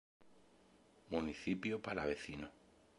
[1.11, 2.49] Municipio Palavecino.